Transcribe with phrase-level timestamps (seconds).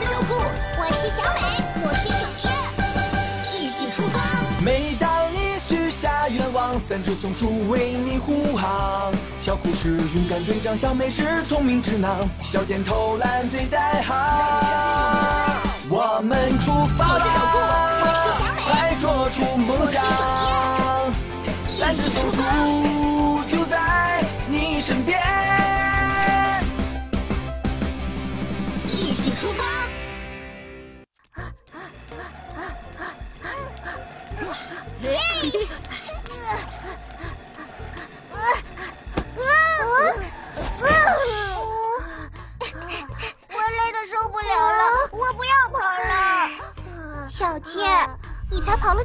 [0.00, 0.32] 是小酷，
[0.78, 1.40] 我是小美，
[1.84, 2.50] 我是小娟，
[3.52, 4.18] 一起出发。
[4.64, 9.12] 每当你许下愿望，三只松鼠为你护航。
[9.38, 14.16] 小酷是勇敢队长，小美是聪明智囊，小尖偷懒最在行。
[15.90, 17.58] 我们出发我是小酷，
[18.00, 20.02] 我是小美，快说出梦想。
[21.68, 22.40] 三只松鼠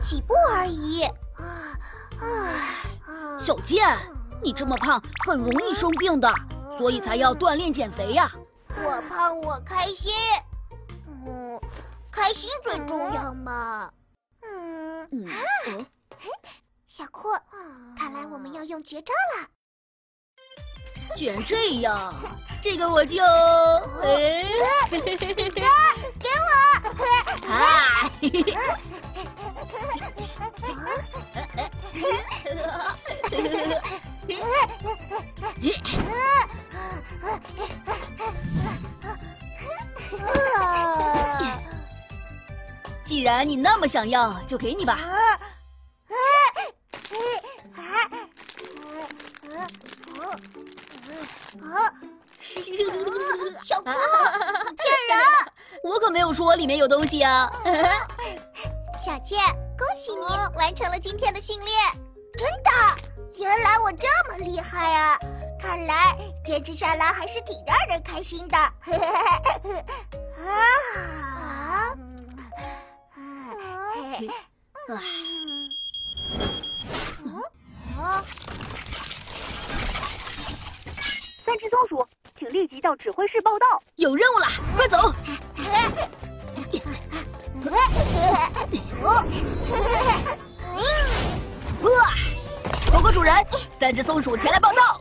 [0.05, 1.01] 几步而已。
[2.19, 2.75] 唉
[3.39, 3.97] 小健，
[4.41, 6.31] 你这么胖，很容易生病的，
[6.77, 8.31] 所以才要锻炼减肥呀。
[8.69, 10.13] 我胖，我开心。
[11.07, 11.59] 嗯，
[12.11, 13.89] 开心最重要嘛。
[14.43, 15.85] 嗯，嗯，哦
[16.87, 17.29] 小酷，
[17.97, 19.47] 看来我们要用绝招了。
[21.15, 22.13] 居然这样，
[22.61, 23.23] 这个我就
[24.01, 24.45] 哎，
[24.91, 26.47] 给我。
[27.47, 28.11] 嗨，啊
[43.03, 44.99] 既然你那么想要，就给你吧。
[53.63, 53.91] 小酷，
[55.83, 57.49] 我可没有说里面有东西啊。
[59.03, 59.39] 小健，
[59.77, 60.25] 恭喜你
[60.57, 61.71] 完成了今天的训练。
[62.37, 62.69] 真的？
[63.37, 65.19] 原来我这么厉害啊！
[65.59, 68.57] 看来坚持下来还是挺让人开心的。
[68.57, 68.71] 啊！
[77.97, 78.23] 啊，
[81.43, 83.81] 三只松鼠，请立即到指挥室报道。
[83.95, 84.47] 有任务啦，
[84.77, 85.13] 快走！
[89.03, 89.23] 哇！
[93.85, 94.99] 三只松鼠前来报道。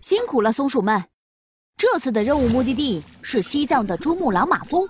[0.00, 1.02] 辛苦了，松鼠们！
[1.76, 4.88] 这次的任务目的地是西藏的珠穆朗玛峰。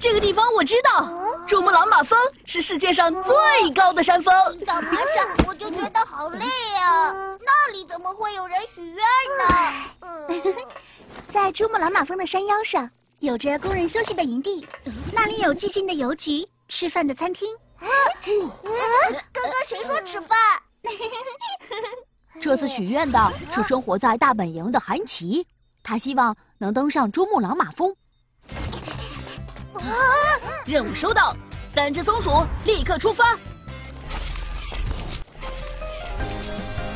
[0.00, 1.06] 这个地方我知道，
[1.46, 3.34] 珠穆朗玛峰是世界上最
[3.74, 4.34] 高的山峰。
[4.64, 6.46] 早爬山我就觉得好累
[6.80, 7.12] 啊！
[7.44, 9.74] 那里怎么会有人许愿呢？
[10.00, 10.42] 嗯，
[11.28, 14.66] 在珠穆朗玛峰的山腰上，有着工人休息的营地，
[15.12, 17.46] 那里有寂静的邮局、吃饭的餐厅。
[19.30, 20.38] 刚刚谁说吃饭？
[22.46, 25.44] 这次许愿的是生活在大本营的韩琦，
[25.82, 27.92] 他希望能登上珠穆朗玛峰。
[30.64, 31.36] 任务收到，
[31.66, 32.30] 三只松鼠
[32.64, 33.32] 立刻出发。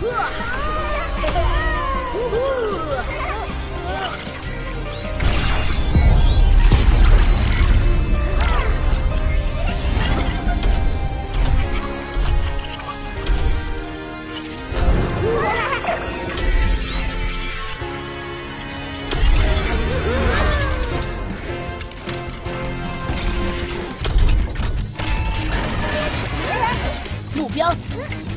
[0.02, 0.30] 哇！
[2.14, 2.89] 呜呼！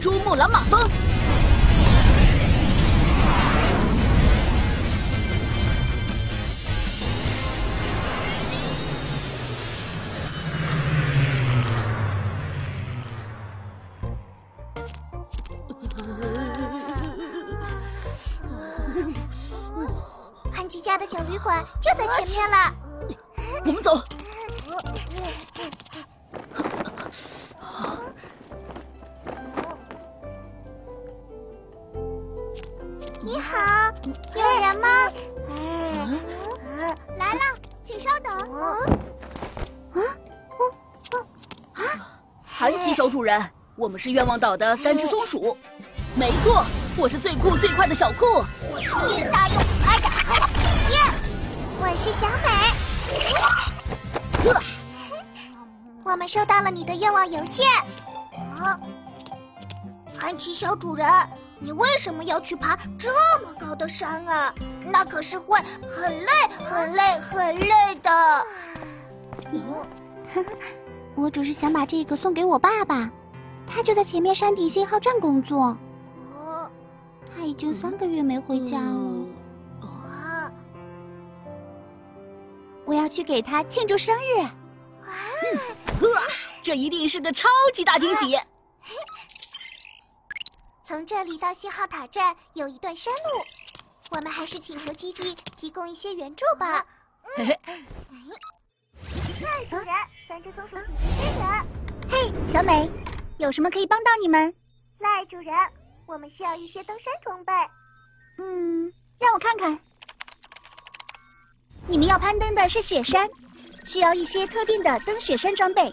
[0.04, 0.78] 珠穆朗玛峰。
[20.54, 22.58] 安吉家的小旅馆就在前面了。
[23.66, 24.04] 我们走。
[33.34, 33.92] 你好，
[34.36, 34.88] 有人吗？
[37.18, 37.40] 来了，
[37.84, 38.32] 请稍等。
[39.92, 39.98] 啊，
[41.74, 41.82] 啊
[42.44, 43.44] 韩琦小主人，
[43.76, 45.58] 我们是愿望岛的三只松鼠。
[46.14, 46.64] 没错，
[46.96, 48.46] 我是最酷最快的小酷。
[48.72, 49.58] 我是林大勇，
[49.88, 50.48] 哎呀哎呀
[50.92, 50.98] 耶！
[51.80, 52.46] 我是小美。
[56.04, 57.66] 我们收到了你的愿望邮件。
[58.60, 58.80] 啊，
[60.16, 61.10] 韩琦小主人，
[61.64, 63.10] 你为什么要去爬这
[63.42, 64.54] 么高的山啊？
[64.92, 66.28] 那可是会很累、
[66.66, 68.12] 很累、很累的。
[71.16, 73.10] 我只是想把这个送给我爸爸，
[73.66, 75.78] 他就在前面山顶信号站工作。
[76.36, 76.70] 哦，
[77.34, 79.26] 他已经三个月没回家了。
[79.82, 80.52] 哇，
[82.84, 84.42] 我要去去给他庆祝生日。
[84.42, 86.22] 哇，
[86.62, 88.38] 这一定是个超级大惊喜！
[90.94, 93.20] 从这里到信号塔站有一段山路，
[94.12, 96.86] 我们还是请求基地提供一些援助吧。
[97.36, 97.58] 嘿嘿，
[99.42, 99.88] 赖主人，
[100.28, 100.84] 三只松鼠支
[101.40, 101.66] 援。
[102.08, 102.88] 嘿，小美，
[103.40, 104.54] 有什么可以帮到你们？
[105.00, 105.52] 赖主人，
[106.06, 107.52] 我们需要一些登山装备。
[108.38, 109.80] 嗯，让我看看。
[111.88, 113.28] 你们要攀登的是雪山，
[113.84, 115.92] 需要一些特定的登雪山装备。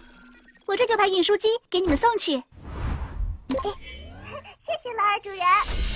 [0.66, 2.32] 我这就派运输机给你们送去。
[3.48, 3.58] 谢
[4.90, 5.89] 谢赖主人。